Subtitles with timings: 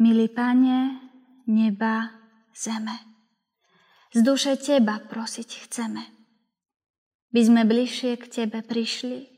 [0.00, 0.96] Milý Pane,
[1.44, 2.08] neba,
[2.56, 2.96] zeme,
[4.16, 6.00] z duše Teba prosiť chceme.
[7.28, 9.28] By sme bližšie k Tebe prišli,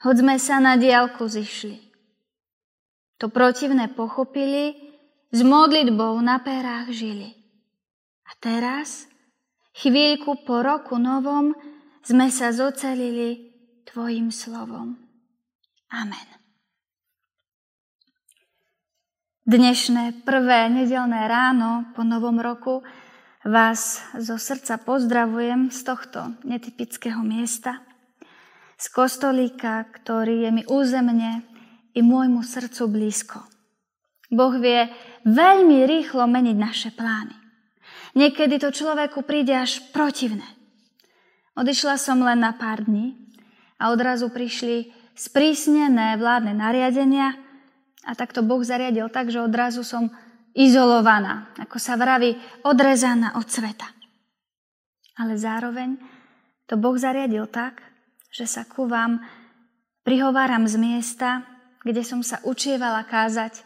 [0.00, 1.76] hoď sme sa na diálku zišli.
[3.20, 4.80] To protivné pochopili,
[5.28, 7.36] s modlitbou na perách žili.
[8.24, 9.04] A teraz,
[9.76, 11.52] chvíľku po roku novom,
[12.00, 13.52] sme sa zocelili
[13.84, 14.96] Tvojim slovom.
[15.92, 16.45] Amen.
[19.46, 22.82] Dnešné prvé nedelné ráno po novom roku
[23.46, 27.78] vás zo srdca pozdravujem z tohto netypického miesta,
[28.74, 31.46] z kostolíka, ktorý je mi územne
[31.94, 33.38] i môjmu srdcu blízko.
[34.34, 34.90] Boh vie
[35.22, 37.38] veľmi rýchlo meniť naše plány.
[38.18, 40.42] Niekedy to človeku príde až protivné.
[41.54, 43.14] Odišla som len na pár dní
[43.78, 47.45] a odrazu prišli sprísnené vládne nariadenia
[48.06, 50.06] a takto Boh zariadil tak, že odrazu som
[50.54, 53.90] izolovaná, ako sa vraví, odrezaná od sveta.
[55.18, 55.98] Ale zároveň
[56.70, 57.82] to Boh zariadil tak,
[58.30, 59.20] že sa ku vám
[60.06, 61.42] prihováram z miesta,
[61.82, 63.62] kde som sa učievala kázať,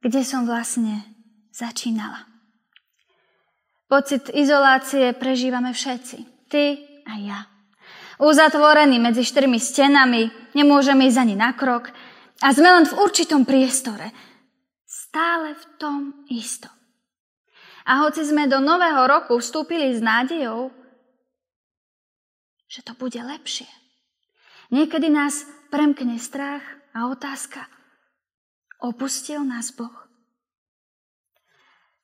[0.00, 1.04] kde som vlastne
[1.52, 2.24] začínala.
[3.86, 6.50] Pocit izolácie prežívame všetci.
[6.50, 6.64] Ty
[7.06, 7.40] a ja.
[8.18, 11.92] Uzatvorený medzi štyrmi stenami, nemôžeme ísť ani na krok,
[12.44, 14.12] a sme len v určitom priestore.
[14.84, 16.72] Stále v tom istom.
[17.86, 20.74] A hoci sme do nového roku vstúpili s nádejou,
[22.66, 23.70] že to bude lepšie.
[24.74, 27.62] Niekedy nás premkne strach a otázka.
[28.82, 29.94] Opustil nás Boh?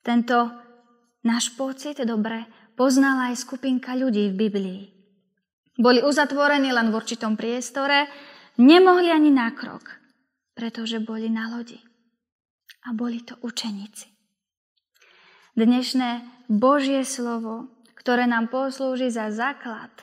[0.01, 0.49] Tento
[1.21, 4.81] náš pocit dobre poznala aj skupinka ľudí v Biblii.
[5.77, 8.07] Boli uzatvorení len v určitom priestore,
[8.57, 10.02] nemohli ani na krok
[10.53, 11.81] pretože boli na lodi.
[12.85, 14.09] A boli to učeníci.
[15.53, 19.93] Dnešné Božie slovo, ktoré nám poslúži za základ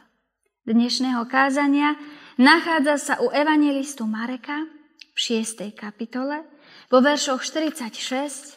[0.65, 1.99] dnešného kázania,
[2.39, 4.71] nachádza sa u evangelistu Mareka
[5.13, 5.75] v 6.
[5.75, 6.47] kapitole
[6.87, 8.55] vo veršoch 46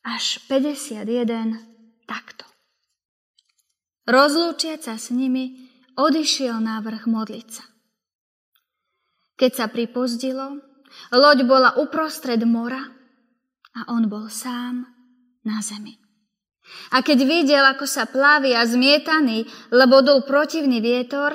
[0.00, 1.04] až 51
[2.08, 2.48] takto.
[4.08, 7.64] Rozlúčiať sa s nimi, odišiel návrh modliť sa.
[9.36, 10.69] Keď sa pripozdilo,
[11.14, 12.82] Loď bola uprostred mora
[13.74, 14.86] a on bol sám
[15.46, 15.96] na zemi.
[16.94, 21.34] A keď videl, ako sa plavia zmietaný, lebo dol protivný vietor,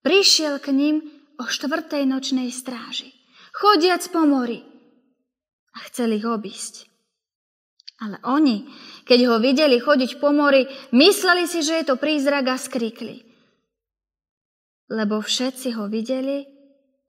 [0.00, 0.96] prišiel k ním
[1.36, 3.12] o štvrtej nočnej stráži,
[3.52, 4.64] chodiac po mori
[5.76, 6.88] a chceli ich obísť.
[8.00, 8.64] Ale oni,
[9.04, 10.64] keď ho videli chodiť po mori,
[10.96, 13.28] mysleli si, že je to prízrak a skrikli.
[14.88, 16.48] Lebo všetci ho videli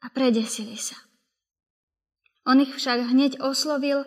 [0.04, 1.00] a predesili sa.
[2.52, 4.04] On ich však hneď oslovil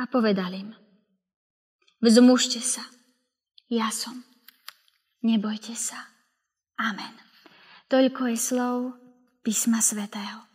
[0.00, 0.72] a povedal im.
[2.00, 2.80] Vzmužte sa,
[3.68, 4.24] ja som.
[5.20, 6.00] Nebojte sa.
[6.80, 7.12] Amen.
[7.92, 8.76] Toľko je slov
[9.44, 10.48] písma svätého.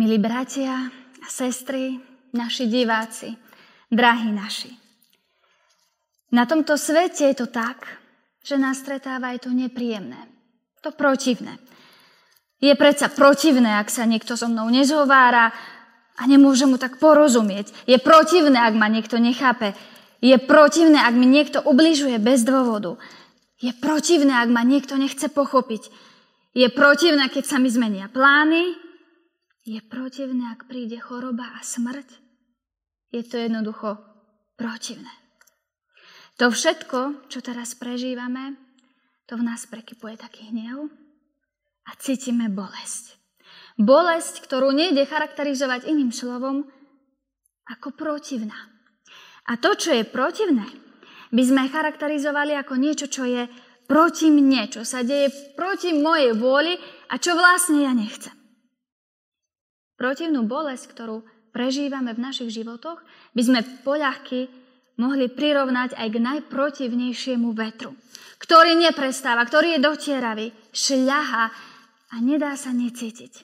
[0.00, 0.88] Milí bratia
[1.20, 2.00] a sestry,
[2.32, 3.28] naši diváci,
[3.92, 4.72] drahí naši.
[6.32, 7.86] Na tomto svete je to tak,
[8.40, 10.32] že nás stretáva aj to nepríjemné,
[10.80, 11.73] to protivné.
[12.64, 15.52] Je predsa protivné, ak sa niekto so mnou nezhovára
[16.16, 17.76] a nemôže mu tak porozumieť.
[17.84, 19.76] Je protivné, ak ma niekto nechápe.
[20.24, 22.96] Je protivné, ak mi niekto ubližuje bez dôvodu.
[23.60, 25.92] Je protivné, ak ma niekto nechce pochopiť.
[26.56, 28.72] Je protivné, keď sa mi zmenia plány.
[29.68, 32.16] Je protivné, ak príde choroba a smrť.
[33.12, 34.00] Je to jednoducho
[34.56, 35.12] protivné.
[36.40, 38.56] To všetko, čo teraz prežívame,
[39.28, 41.03] to v nás prekypuje taký hnev,
[41.84, 43.16] a cítime bolesť.
[43.74, 46.64] Bolesť, ktorú nejde charakterizovať iným slovom
[47.66, 48.56] ako protivná.
[49.50, 50.64] A to, čo je protivné,
[51.34, 53.50] by sme charakterizovali ako niečo, čo je
[53.84, 55.28] proti mne, čo sa deje
[55.58, 56.78] proti mojej vôli
[57.10, 58.32] a čo vlastne ja nechcem.
[59.98, 63.02] Protivnú bolesť, ktorú prežívame v našich životoch,
[63.34, 64.50] by sme poľahky
[64.98, 67.94] mohli prirovnať aj k najprotivnejšiemu vetru,
[68.38, 71.73] ktorý neprestáva, ktorý je dotieravý, šľaha
[72.14, 73.42] a nedá sa necítiť.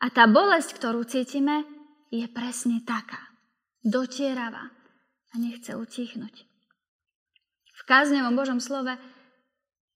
[0.00, 1.66] A tá bolesť, ktorú cítime,
[2.14, 3.18] je presne taká.
[3.82, 4.70] Dotierava
[5.30, 6.46] a nechce utichnúť.
[7.74, 8.94] V káznevom Božom slove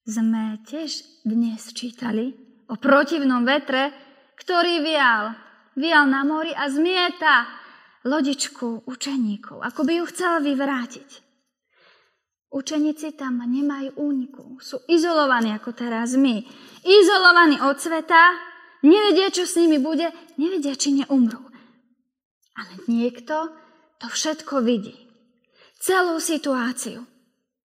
[0.04, 2.34] sme tiež dnes čítali
[2.68, 3.94] o protivnom vetre,
[4.36, 5.32] ktorý vial.
[5.74, 7.46] Vial na mori a zmieta
[8.04, 11.23] lodičku učeníkov, ako by ju chcel vyvrátiť.
[12.54, 16.46] Učeníci tam nemajú úniku, sú izolovaní ako teraz my
[16.84, 18.36] izolovaní od sveta,
[18.84, 21.40] nevedia, čo s nimi bude, nevedia, či neumrú.
[22.54, 23.50] Ale niekto
[23.98, 24.94] to všetko vidí.
[25.80, 27.02] Celú situáciu.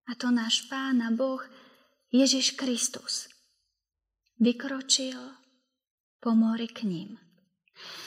[0.08, 1.44] A to náš Pán a Boh
[2.08, 3.28] Ježiš Kristus
[4.40, 5.20] vykročil
[6.16, 7.20] po mori k ním.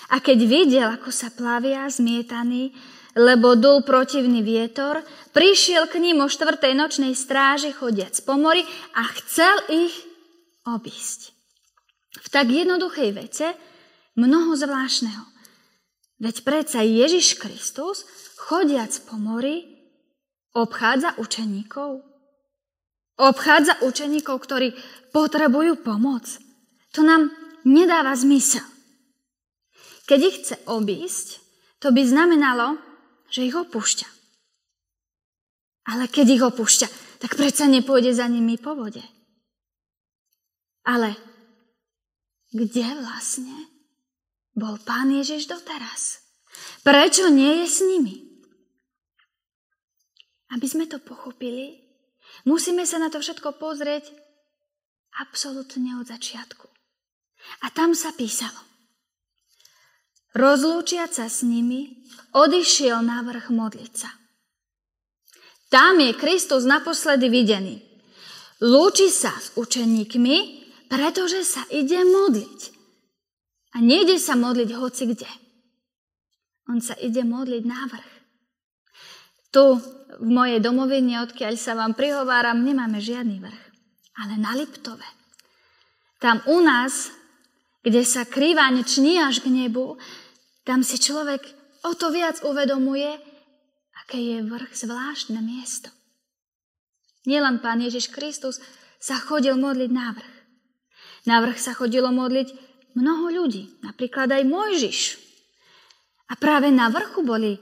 [0.09, 2.73] A keď videl, ako sa plavia zmietaní,
[3.15, 5.03] lebo dul protivný vietor,
[5.35, 8.63] prišiel k ním o štvrtej nočnej stráži chodiac po mori
[8.95, 9.95] a chcel ich
[10.63, 11.35] obísť.
[12.21, 13.55] V tak jednoduchej vece
[14.15, 15.23] mnoho zvláštneho.
[16.21, 18.05] Veď predsa Ježiš Kristus,
[18.37, 19.65] chodiac po mori,
[20.53, 22.05] obchádza učeníkov.
[23.17, 24.73] Obchádza učeníkov, ktorí
[25.09, 26.25] potrebujú pomoc.
[26.93, 27.33] To nám
[27.65, 28.65] nedáva zmysel.
[30.05, 31.27] Keď ich chce obísť,
[31.81, 32.77] to by znamenalo,
[33.31, 34.07] že ich opúšťa.
[35.89, 36.87] Ale keď ich opúšťa,
[37.23, 39.01] tak predsa nepôjde za nimi po vode.
[40.85, 41.15] Ale
[42.51, 43.55] kde vlastne
[44.51, 46.21] bol pán Ježiš doteraz?
[46.83, 48.15] Prečo nie je s nimi?
[50.51, 51.79] Aby sme to pochopili,
[52.43, 54.11] musíme sa na to všetko pozrieť
[55.23, 56.67] absolútne od začiatku.
[57.63, 58.70] A tam sa písalo.
[60.31, 64.09] Rozlúčiať sa s nimi, odišiel na vrch modliť sa.
[65.71, 67.79] Tam je Kristus naposledy videný.
[68.61, 70.61] Lúči sa s učeníkmi
[70.91, 72.59] pretože sa ide modliť.
[73.71, 75.31] A nejde sa modliť hoci kde.
[76.67, 78.11] On sa ide modliť na vrch.
[79.55, 79.63] Tu
[80.19, 83.63] v mojej domovine, odkiaľ sa vám prihováram, nemáme žiadny vrch.
[84.19, 85.07] Ale na Liptove.
[86.19, 87.15] Tam u nás,
[87.81, 89.97] kde sa krývaň ční až k nebu,
[90.63, 91.41] tam si človek
[91.81, 93.09] o to viac uvedomuje,
[94.05, 95.89] aké je vrch zvláštne miesto.
[97.25, 98.61] Nielen Pán Ježiš Kristus
[99.01, 100.35] sa chodil modliť na vrch.
[101.29, 102.53] Na vrch sa chodilo modliť
[102.97, 104.99] mnoho ľudí, napríklad aj Mojžiš.
[106.29, 107.57] A práve na vrchu boli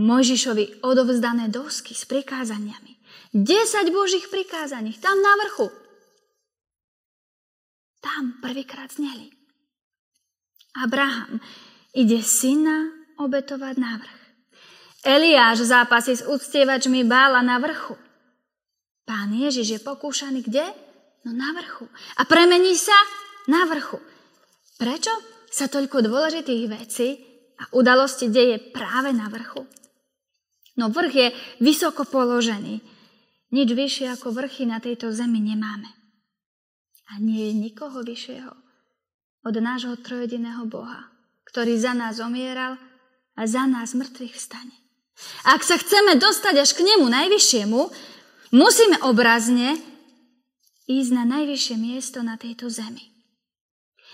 [0.00, 2.92] Mojžišovi odovzdané dosky s prikázaniami.
[3.32, 5.72] 10 Božích prikázaní, tam na vrchu.
[8.00, 9.41] Tam prvýkrát zneli.
[10.72, 11.36] Abraham
[11.92, 12.88] ide syna
[13.20, 14.20] obetovať na vrch.
[15.04, 17.98] Eliáš zápasí s uctievačmi bála na vrchu.
[19.04, 20.64] Pán Ježiš je pokúšaný kde?
[21.26, 21.84] No na vrchu.
[22.16, 22.96] A premení sa
[23.50, 23.98] na vrchu.
[24.78, 25.12] Prečo
[25.52, 27.08] sa toľko dôležitých vecí
[27.60, 29.66] a udalosti deje práve na vrchu?
[30.78, 31.28] No vrch je
[31.60, 32.80] vysoko položený.
[33.52, 35.90] Nič vyššie ako vrchy na tejto zemi nemáme.
[37.12, 38.61] A nie je nikoho vyššieho
[39.42, 41.10] od nášho trojediného Boha,
[41.50, 42.78] ktorý za nás omieral
[43.34, 44.74] a za nás mŕtvych vstane.
[45.46, 47.80] Ak sa chceme dostať až k nemu najvyššiemu,
[48.54, 49.78] musíme obrazne
[50.86, 53.12] ísť na najvyššie miesto na tejto zemi.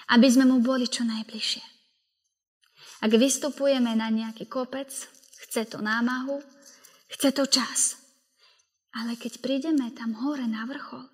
[0.09, 1.65] Aby sme mu boli čo najbližšie.
[3.05, 4.91] Ak vystupujeme na nejaký kopec,
[5.47, 6.41] chce to námahu,
[7.13, 8.01] chce to čas.
[8.97, 11.05] Ale keď prídeme tam hore na vrchol,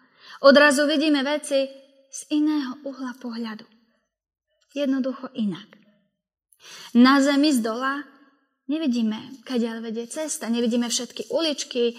[0.47, 1.67] odrazu vidíme veci
[2.09, 3.74] z iného uhla pohľadu.
[4.75, 5.71] Jednoducho inak.
[6.99, 8.03] Na zemi z dola
[8.67, 11.95] nevidíme, kadiaľ vedie cesta, nevidíme všetky uličky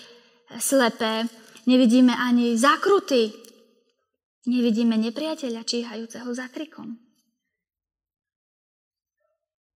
[0.59, 1.25] slepé,
[1.65, 3.45] nevidíme ani zakruty,
[4.45, 7.01] Nevidíme nepriateľa číhajúceho za krikom.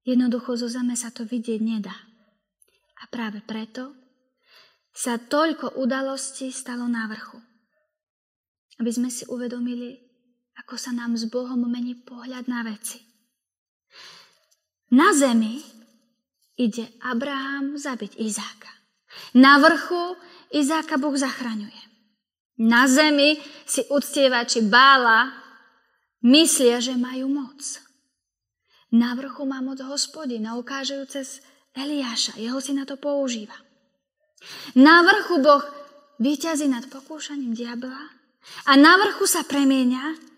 [0.05, 1.93] Jednoducho zo zeme sa to vidieť nedá.
[3.01, 3.97] A práve preto
[4.93, 7.41] sa toľko udalostí stalo na vrchu.
[8.77, 10.08] Aby sme si uvedomili,
[10.59, 12.99] ako sa nám s Bohom mení pohľad na veci.
[14.91, 15.61] Na zemi
[16.57, 18.71] ide Abraham zabiť Izáka.
[19.37, 20.17] Na vrchu
[20.51, 21.83] Izáka Boh zachraňuje.
[22.59, 25.31] Na zemi si uctievači bála
[26.25, 27.79] myslia, že majú moc.
[28.91, 31.39] Na vrchu má moc hospodina, ukážajú cez
[31.77, 32.35] Eliáša.
[32.41, 33.55] Jeho si na to používa.
[34.75, 35.63] Na vrchu Boh
[36.19, 38.01] vyťazí nad pokúšaním diabla
[38.65, 40.28] a na vrchu sa premieňa,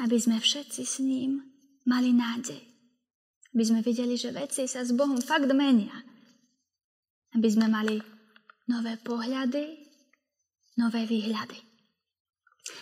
[0.00, 1.44] aby sme všetci s ním
[1.84, 2.60] mali nádej.
[3.52, 5.92] Aby sme videli, že veci sa s Bohom fakt menia.
[7.36, 8.00] Aby sme mali
[8.66, 9.76] nové pohľady,
[10.80, 11.58] nové výhľady.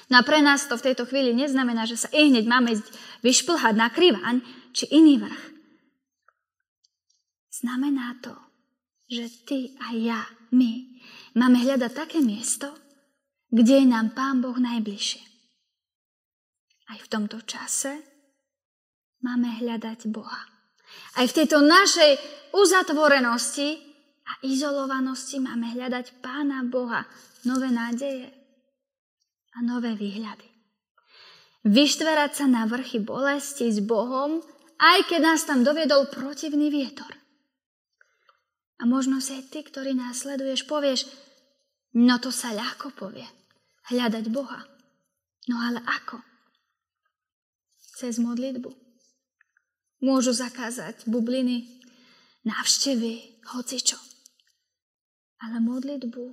[0.09, 2.77] No a pre nás to v tejto chvíli neznamená, že sa i hneď máme
[3.21, 4.41] vyšplhať na krivaň
[4.73, 5.43] či iný vrch.
[7.59, 8.33] Znamená to,
[9.11, 10.21] že ty a ja,
[10.55, 11.03] my,
[11.35, 12.71] máme hľadať také miesto,
[13.51, 15.28] kde je nám Pán Boh najbližšie.
[16.89, 18.01] Aj v tomto čase
[19.21, 20.41] máme hľadať Boha.
[21.21, 22.17] Aj v tejto našej
[22.57, 23.77] uzatvorenosti
[24.25, 27.05] a izolovanosti máme hľadať Pána Boha,
[27.45, 28.33] nové nádeje
[29.57, 30.49] a nové výhľady.
[31.69, 34.41] Vyštverať sa na vrchy bolesti s Bohom,
[34.79, 37.11] aj keď nás tam doviedol protivný vietor.
[38.79, 41.11] A možno si aj ty, ktorý nás sleduješ, povieš,
[41.99, 43.27] no to sa ľahko povie.
[43.91, 44.63] Hľadať Boha.
[45.51, 46.23] No ale ako?
[47.99, 48.71] Cez modlitbu.
[50.07, 51.83] Môžu zakázať bubliny,
[52.47, 53.99] návštevy, hocičo.
[55.43, 56.25] Ale modlitbu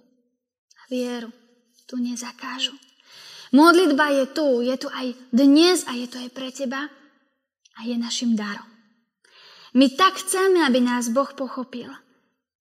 [0.78, 1.34] a vieru
[1.90, 2.78] tu nezakážu.
[3.50, 6.86] Modlitba je tu, je tu aj dnes a je to aj pre teba
[7.74, 8.70] a je našim darom.
[9.74, 11.90] My tak chceme, aby nás Boh pochopil.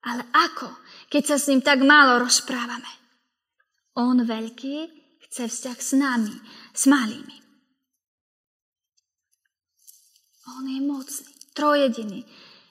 [0.01, 0.73] Ale ako,
[1.13, 2.89] keď sa s ním tak málo rozprávame?
[4.01, 4.77] On veľký
[5.29, 6.33] chce vzťah s nami,
[6.73, 7.44] s malými.
[10.45, 12.21] On je mocný, trojediný.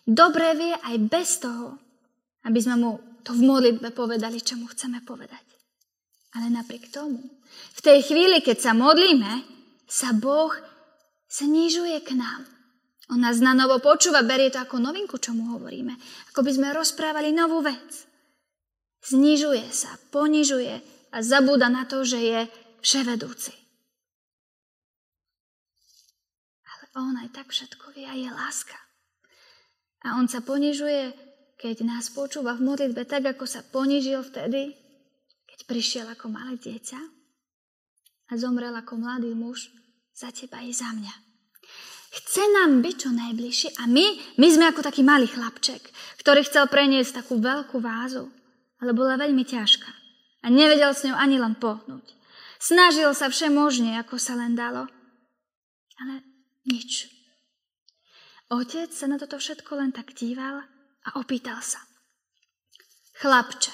[0.05, 1.79] Dobre vie aj bez toho,
[2.45, 2.91] aby sme mu
[3.23, 5.41] to v modlitbe povedali, čo mu chceme povedať.
[6.35, 7.23] Ale napriek tomu,
[7.73, 9.45] v tej chvíli, keď sa modlíme,
[9.87, 10.51] sa Boh
[11.29, 12.45] znižuje k nám.
[13.13, 15.93] On nás na novo počúva, berie to ako novinku, čo mu hovoríme.
[16.33, 18.09] Ako by sme rozprávali novú vec.
[19.03, 20.73] Znižuje sa, ponižuje
[21.13, 22.39] a zabúda na to, že je
[22.81, 23.62] vševedúci.
[26.93, 28.77] Ale on aj tak všetko vie a je láska.
[30.05, 31.15] A on sa ponižuje,
[31.57, 34.75] keď nás počúva v modlitbe tak, ako sa ponižil vtedy,
[35.47, 37.01] keď prišiel ako malé dieťa
[38.29, 39.71] a zomrel ako mladý muž
[40.13, 41.13] za teba i za mňa.
[42.13, 45.81] Chce nám byť čo najbližšie a my, my sme ako taký malý chlapček,
[46.21, 48.29] ktorý chcel preniesť takú veľkú vázu,
[48.77, 49.91] ale bola veľmi ťažká
[50.43, 52.13] a nevedel s ňou ani len pohnúť.
[52.61, 54.85] Snažil sa všemožne, ako sa len dalo,
[55.97, 56.32] ale
[56.67, 57.09] nič.
[58.51, 60.61] Otec sa na toto všetko len tak díval
[61.03, 61.81] a opýtal sa.
[63.17, 63.71] Chlapče,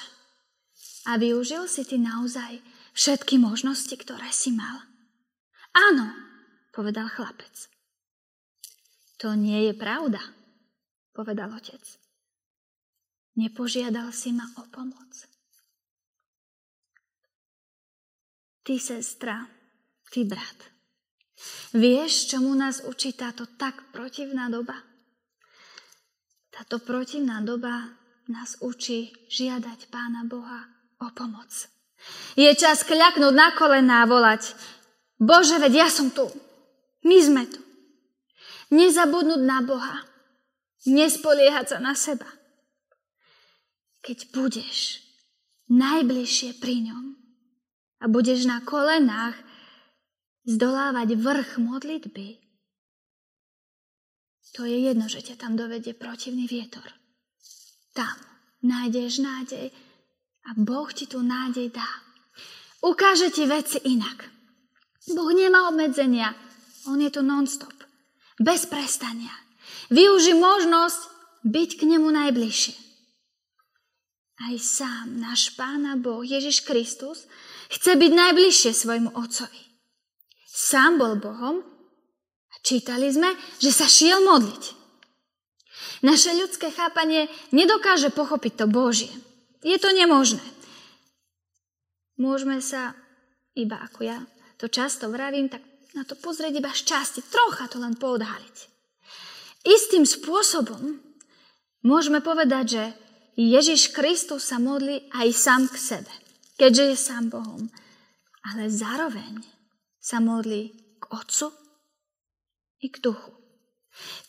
[1.09, 2.61] a využil si ty naozaj
[2.93, 4.83] všetky možnosti, ktoré si mal?
[5.73, 6.11] Áno,
[6.69, 7.71] povedal chlapec.
[9.23, 10.21] To nie je pravda,
[11.15, 11.81] povedal otec.
[13.39, 15.11] Nepožiadal si ma o pomoc.
[18.61, 19.49] Ty, sestra,
[20.11, 20.78] ty, brat.
[21.73, 24.75] Vieš, čomu nás učí táto tak protivná doba?
[26.49, 27.95] Táto protivná doba
[28.27, 30.67] nás učí žiadať Pána Boha
[30.99, 31.49] o pomoc.
[32.35, 34.55] Je čas kľaknúť na kolená a volať
[35.19, 36.27] Bože, veď ja som tu.
[37.03, 37.59] My sme tu.
[38.71, 40.07] Nezabudnúť na Boha.
[40.87, 42.27] Nespoliehať sa na seba.
[43.99, 45.03] Keď budeš
[45.67, 47.05] najbližšie pri ňom
[47.99, 49.35] a budeš na kolenách
[50.47, 52.27] zdolávať vrch modlitby,
[54.53, 56.83] to je jedno, že ťa tam dovedie protivný vietor.
[57.93, 58.17] Tam
[58.65, 59.69] nájdeš nádej
[60.49, 61.89] a Boh ti tú nádej dá.
[62.81, 64.25] Ukáže ti veci inak.
[65.13, 66.33] Boh nemá obmedzenia.
[66.89, 67.75] On je tu non-stop
[68.39, 69.31] bez prestania.
[69.91, 71.01] Využi možnosť
[71.45, 72.75] byť k nemu najbližšie.
[74.39, 77.27] Aj sám náš Pána Boh Ježiš Kristus
[77.67, 79.68] chce byť najbližšie svojmu Otcovi.
[80.69, 81.65] Sám bol Bohom
[82.53, 84.63] a čítali sme, že sa šiel modliť.
[86.05, 89.09] Naše ľudské chápanie nedokáže pochopiť to Božie.
[89.65, 90.45] Je to nemožné.
[92.21, 92.93] Môžeme sa,
[93.57, 94.21] iba ako ja
[94.61, 95.65] to často vravím, tak
[95.97, 98.57] na to pozrieť iba z časti, trocha to len poodhaliť.
[99.65, 101.01] Istým spôsobom
[101.81, 102.83] môžeme povedať, že
[103.41, 106.13] Ježiš Kristus sa modlí aj sám k sebe,
[106.61, 107.73] keďže je sám Bohom.
[108.53, 109.58] Ale zároveň
[109.99, 111.51] sa modlí k Otcu
[112.79, 113.35] i k Duchu.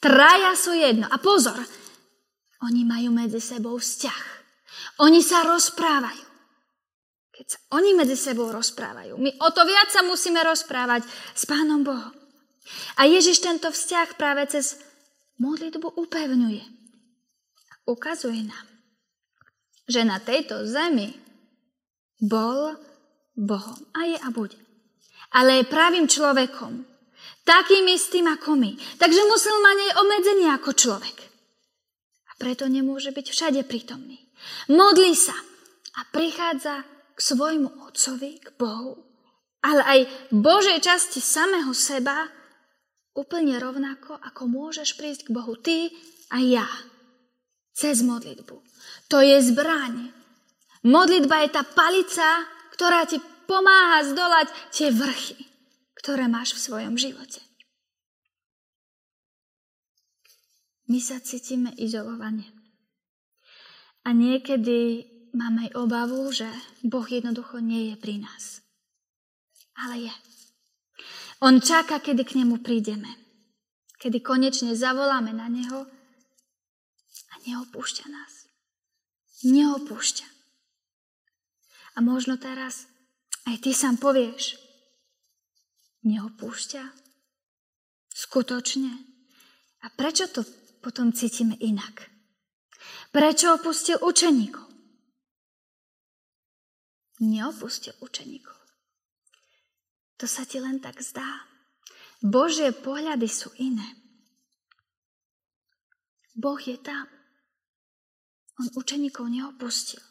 [0.02, 1.06] Traja sú jedno.
[1.06, 1.56] A pozor,
[2.66, 4.22] oni majú medzi sebou vzťah.
[5.06, 6.26] Oni sa rozprávajú.
[7.30, 11.80] Keď sa oni medzi sebou rozprávajú, my o to viac sa musíme rozprávať s Pánom
[11.80, 12.12] Bohom.
[13.00, 14.76] A Ježiš tento vzťah práve cez
[15.40, 16.64] modlitbu upevňuje.
[17.70, 18.66] A ukazuje nám,
[19.88, 21.16] že na tejto zemi
[22.20, 22.76] bol
[23.32, 23.80] Bohom.
[23.96, 24.60] A je a bude.
[25.30, 26.86] Ale je pravým človekom.
[27.46, 28.74] Takým istým ako my.
[28.98, 31.16] Takže musel mať aj obmedzenie ako človek.
[32.30, 34.18] A preto nemôže byť všade prítomný.
[34.70, 35.36] Modlí sa
[35.98, 38.96] a prichádza k svojmu Otcovi, k Bohu,
[39.60, 40.00] ale aj
[40.32, 42.24] Božej časti samého seba
[43.12, 45.92] úplne rovnako, ako môžeš prísť k Bohu ty
[46.32, 46.68] a ja.
[47.76, 48.56] Cez modlitbu.
[49.12, 50.12] To je zbraň.
[50.84, 53.20] Modlitba je tá palica, ktorá ti
[53.50, 55.42] pomáha zdolať tie vrchy,
[55.98, 57.42] ktoré máš v svojom živote.
[60.86, 62.46] My sa cítime izolovane.
[64.06, 66.46] A niekedy mám aj obavu, že
[66.86, 68.62] Boh jednoducho nie je pri nás.
[69.74, 70.14] Ale je.
[71.42, 73.06] On čaká, kedy k nemu prídeme.
[74.02, 75.86] Kedy konečne zavoláme na neho
[77.30, 78.32] a neopúšťa nás.
[79.40, 80.26] neopúšťa.
[81.96, 82.90] A možno teraz
[83.48, 84.60] aj ty sám povieš,
[86.04, 86.82] neopúšťa?
[88.10, 88.92] Skutočne?
[89.80, 90.44] A prečo to
[90.84, 92.10] potom cítime inak?
[93.14, 94.68] Prečo opustil učeníkov?
[97.20, 98.56] Neopustil učeníkov.
[100.20, 101.48] To sa ti len tak zdá.
[102.20, 103.96] Božie pohľady sú iné.
[106.36, 107.08] Boh je tam.
[108.60, 110.09] On učeníkov neopustil.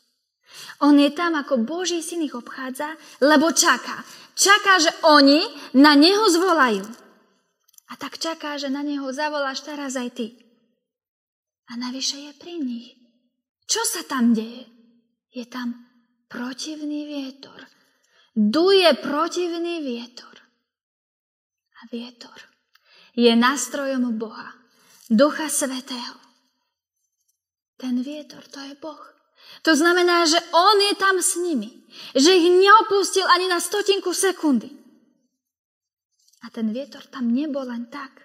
[0.79, 4.03] On je tam, ako Boží syn ich obchádza, lebo čaká.
[4.35, 5.43] Čaká, že oni
[5.75, 6.85] na neho zvolajú.
[7.89, 10.27] A tak čaká, že na neho zavoláš teraz aj ty.
[11.69, 12.97] A navyše je pri nich.
[13.69, 14.65] Čo sa tam deje?
[15.29, 15.77] Je tam
[16.25, 17.65] protivný vietor.
[18.33, 20.33] Duje protivný vietor.
[21.79, 22.49] A vietor
[23.19, 24.53] je nástrojom Boha,
[25.09, 26.15] Ducha Svetého.
[27.75, 29.18] Ten vietor, to je Boh.
[29.61, 31.69] To znamená, že On je tam s nimi.
[32.15, 34.69] Že ich neopustil ani na stotinku sekundy.
[36.43, 38.23] A ten vietor tam nebol len tak.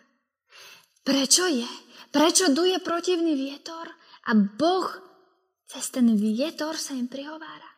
[1.03, 1.67] Prečo je?
[2.15, 3.91] Prečo duje protivný vietor?
[4.29, 4.89] A Boh
[5.67, 7.71] cez ten vietor sa im prihovára.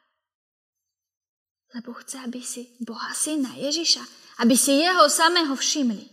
[1.72, 6.04] Lebo chce, aby si Boha Syna Ježiša aby si jeho samého všimli.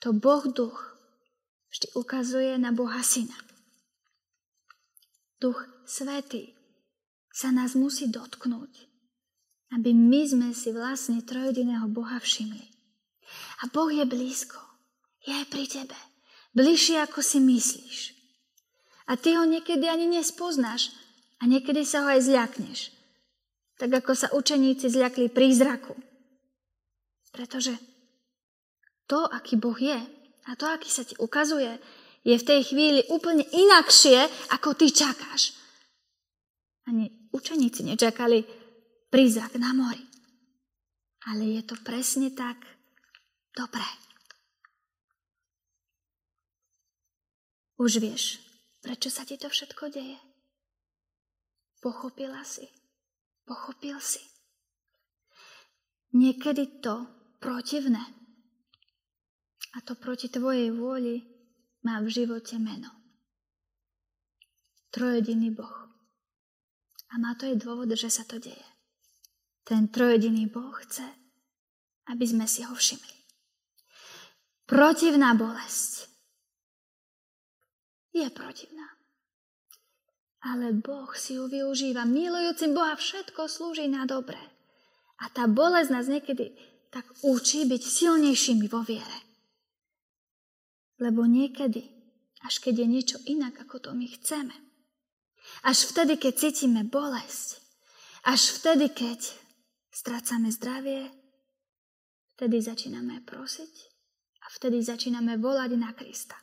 [0.00, 0.96] To Boh duch
[1.68, 3.36] vždy ukazuje na Boha Syna.
[5.42, 6.54] Duch Svetý
[7.34, 8.86] sa nás musí dotknúť,
[9.74, 12.62] aby my sme si vlastne trojediného Boha všimli.
[13.66, 14.62] A Boh je blízko.
[15.26, 15.98] Je aj pri tebe.
[16.54, 17.98] Bližšie, ako si myslíš.
[19.10, 20.94] A ty ho niekedy ani nespoznáš
[21.42, 22.94] a niekedy sa ho aj zľakneš.
[23.82, 25.98] Tak ako sa učeníci zľakli prízraku.
[27.34, 27.74] Pretože
[29.10, 29.98] to, aký Boh je
[30.46, 31.82] a to, aký sa ti ukazuje,
[32.22, 35.58] je v tej chvíli úplne inakšie, ako ty čakáš.
[36.86, 38.46] Ani učeníci nečakali
[39.10, 40.02] prízrak na mori.
[41.26, 42.58] Ale je to presne tak
[43.54, 43.86] dobré.
[47.78, 48.38] Už vieš,
[48.78, 50.18] prečo sa ti to všetko deje?
[51.82, 52.66] Pochopila si.
[53.42, 54.22] Pochopil si.
[56.14, 57.06] Niekedy to,
[57.42, 58.02] protivné.
[59.74, 61.31] A to proti tvojej vôli
[61.82, 62.90] má v živote meno.
[64.90, 65.88] Trojediný Boh.
[67.12, 68.66] A má to aj dôvod, že sa to deje.
[69.62, 71.04] Ten trojediný Boh chce,
[72.08, 73.16] aby sme si ho všimli.
[74.66, 76.08] Protivná bolesť
[78.12, 78.88] je protivná.
[80.42, 82.02] Ale Boh si ju využíva.
[82.04, 84.40] Milujúcim Boha všetko slúži na dobré.
[85.22, 86.52] A tá bolesť nás niekedy
[86.90, 89.31] tak učí byť silnejšími vo viere.
[91.02, 91.82] Lebo niekedy,
[92.46, 94.54] až keď je niečo inak, ako to my chceme,
[95.66, 97.58] až vtedy, keď cítime bolesť,
[98.22, 99.18] až vtedy, keď
[99.90, 101.10] strácame zdravie,
[102.38, 103.74] vtedy začíname prosiť
[104.42, 106.38] a vtedy začíname volať na Krista.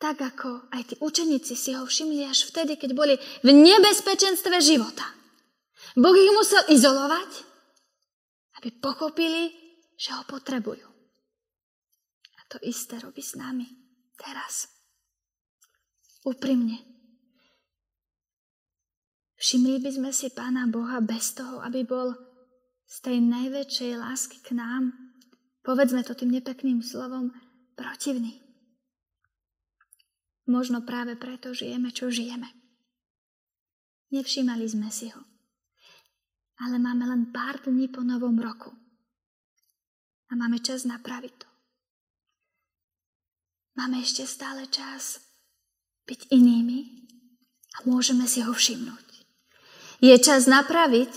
[0.00, 3.14] Tak ako aj tí učeníci si ho všimli až vtedy, keď boli
[3.44, 5.04] v nebezpečenstve života.
[5.92, 7.30] Boh ich musel izolovať,
[8.60, 9.52] aby pochopili,
[10.00, 10.89] že ho potrebujú.
[12.50, 13.66] To isté robí s nami
[14.18, 14.68] teraz.
[16.26, 16.82] Úprimne.
[19.40, 22.12] Všimli by sme si Pána Boha bez toho, aby bol
[22.84, 24.92] z tej najväčšej lásky k nám,
[25.64, 27.32] povedzme to tým nepekným slovom,
[27.72, 28.42] protivný.
[30.44, 32.50] Možno práve preto žijeme, čo žijeme.
[34.10, 35.30] Nevšímali sme si ho
[36.60, 38.68] ale máme len pár dní po novom roku.
[40.30, 41.49] A máme čas napraviť to.
[43.80, 45.24] Máme ešte stále čas
[46.04, 47.08] byť inými
[47.80, 49.08] a môžeme si ho všimnúť.
[50.04, 51.08] Je čas napraviť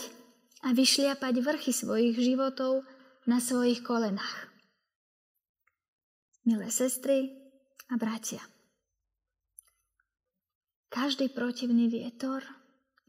[0.63, 2.87] a vyšliapať vrchy svojich životov
[3.27, 4.47] na svojich kolenách.
[6.47, 7.35] Milé sestry
[7.91, 8.39] a bratia,
[10.87, 12.47] každý protivný vietor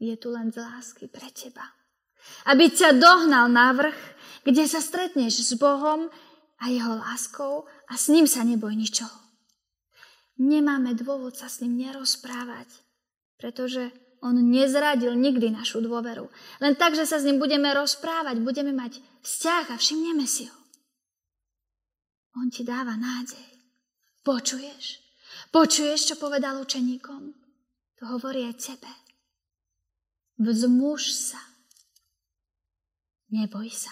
[0.03, 1.63] je tu len z lásky pre teba
[2.49, 3.97] aby ťa dohnal na vrch,
[4.45, 6.09] kde sa stretneš s Bohom
[6.61, 9.24] a jeho láskou a s ním sa neboj ničoho.
[10.35, 12.67] Nemáme dôvod sa s ním nerozprávať,
[13.39, 16.27] pretože on nezradil nikdy našu dôveru.
[16.59, 20.59] Len tak, že sa s ním budeme rozprávať, budeme mať vzťah a všimneme si ho.
[22.35, 23.47] On ti dáva nádej.
[24.27, 24.85] Počuješ?
[25.55, 27.21] Počuješ, čo povedal učeníkom?
[28.01, 28.91] To hovorí aj tebe.
[30.35, 31.39] Vzmuž sa
[33.35, 33.91] neboj sa.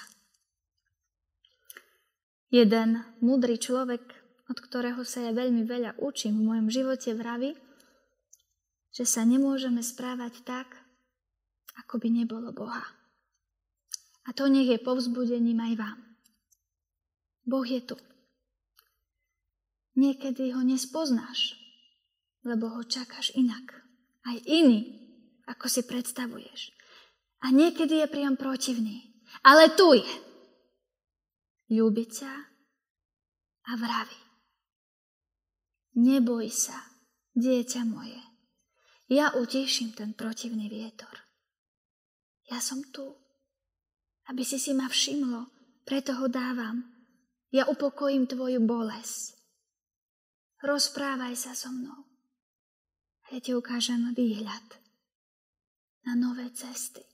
[2.54, 4.13] Jeden múdry človek,
[4.52, 7.56] od ktorého sa ja veľmi veľa učím v mojom živote, vraví,
[8.94, 10.68] že sa nemôžeme správať tak,
[11.86, 12.84] ako by nebolo Boha.
[14.24, 16.00] A to nech je povzbudením aj vám.
[17.44, 17.98] Boh je tu.
[20.00, 21.60] Niekedy ho nespoznáš,
[22.48, 23.84] lebo ho čakáš inak.
[24.24, 25.04] Aj iný,
[25.44, 26.72] ako si predstavuješ.
[27.44, 29.12] A niekedy je priam protivný.
[29.44, 30.14] Ale tu je.
[31.74, 32.32] Ľúbi ťa
[33.64, 34.23] a vraví.
[35.94, 36.78] Neboj sa,
[37.38, 38.18] dieťa moje.
[39.14, 41.14] Ja uteším ten protivný vietor.
[42.50, 43.06] Ja som tu,
[44.26, 45.54] aby si si ma všimlo,
[45.86, 46.82] preto ho dávam.
[47.54, 49.38] Ja upokojím tvoju bolesť.
[50.66, 52.10] Rozprávaj sa so mnou.
[53.30, 54.66] Ja ti ukážem výhľad
[56.10, 57.06] na nové cesty.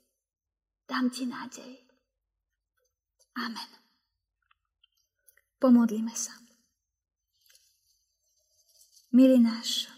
[0.88, 1.84] Dám ti nádej.
[3.38, 3.70] Amen.
[5.60, 6.49] Pomodlíme sa.
[9.10, 9.90] Milý náš,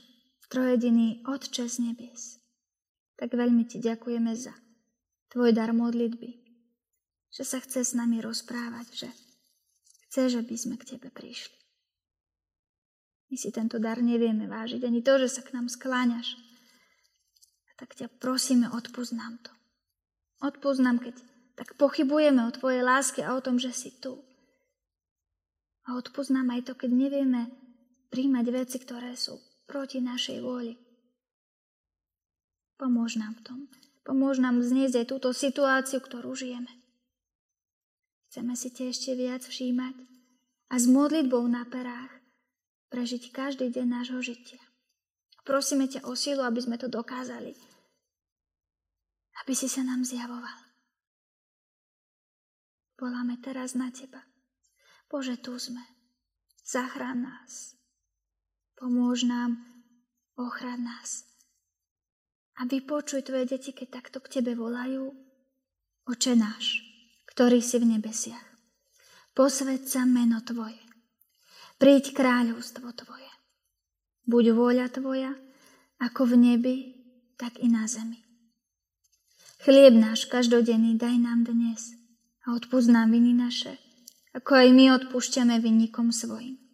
[0.48, 2.40] trojediný Otče z nebies,
[3.20, 4.56] tak veľmi Ti ďakujeme za
[5.36, 6.32] Tvoj dar modlitby,
[7.28, 9.10] že sa chce s nami rozprávať, že
[10.08, 11.60] chce, aby sme k Tebe prišli.
[13.28, 16.40] My si tento dar nevieme vážiť, ani to, že sa k nám skláňaš.
[17.68, 19.52] A tak ťa prosíme, odpúsť nám to.
[20.40, 21.20] Odpúsť nám, keď
[21.60, 24.24] tak pochybujeme o Tvojej láske a o tom, že si tu.
[25.84, 27.61] A odpúsť nám aj to, keď nevieme
[28.12, 30.76] príjmať veci, ktoré sú proti našej vôli.
[32.76, 33.60] Pomôž nám v tom.
[34.04, 36.70] Pomôž nám znieť aj túto situáciu, ktorú žijeme.
[38.28, 39.96] Chceme si tie ešte viac všímať
[40.72, 42.12] a s modlitbou na perách
[42.92, 44.60] prežiť každý deň nášho žitia.
[45.48, 47.56] Prosíme ťa o silu, aby sme to dokázali.
[49.42, 50.58] Aby si sa nám zjavoval.
[53.02, 54.22] Voláme teraz na teba.
[55.10, 55.82] Bože, tu sme.
[56.62, 57.81] Zachrán nás.
[58.82, 59.62] Pomôž nám,
[60.42, 61.22] ochrán nás.
[62.58, 65.14] A vypočuj tvoje deti, keď takto k tebe volajú.
[66.10, 66.82] Oče náš,
[67.30, 68.42] ktorý si v nebesiach,
[69.38, 70.82] posved sa meno tvoje.
[71.78, 73.30] Príď kráľovstvo tvoje.
[74.26, 75.38] Buď vôľa tvoja,
[76.02, 76.78] ako v nebi,
[77.38, 78.18] tak i na zemi.
[79.62, 81.94] Chlieb náš každodenný daj nám dnes
[82.50, 83.78] a odpúsť nám viny naše,
[84.34, 86.71] ako aj my odpúšťame vinníkom svojim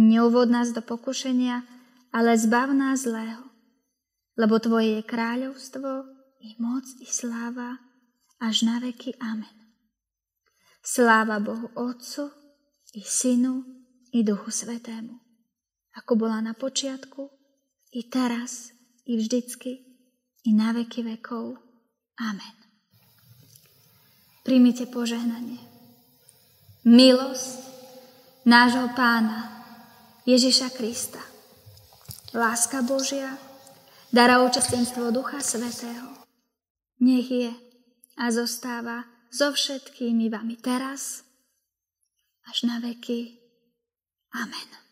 [0.00, 1.60] neuvod nás do pokušenia,
[2.12, 3.44] ale zbav nás zlého.
[4.36, 5.90] Lebo Tvoje je kráľovstvo,
[6.42, 7.76] i moc, i sláva,
[8.40, 9.14] až na veky.
[9.20, 9.52] Amen.
[10.82, 12.32] Sláva Bohu Otcu,
[12.96, 13.62] i Synu,
[14.12, 15.14] i Duchu Svetému,
[15.94, 17.30] ako bola na počiatku,
[17.92, 18.72] i teraz,
[19.06, 19.72] i vždycky,
[20.44, 21.60] i na veky vekov.
[22.18, 22.56] Amen.
[24.42, 25.62] Príjmite požehnanie.
[26.82, 27.62] Milosť
[28.42, 29.61] nášho pána
[30.22, 31.18] Ježiša Krista.
[32.30, 33.34] Láska Božia,
[34.14, 36.14] dara účastenstvo Ducha Svetého,
[37.02, 37.50] nech je
[38.14, 39.02] a zostáva
[39.34, 41.26] so všetkými vami teraz
[42.46, 43.42] až na veky.
[44.32, 44.91] Amen.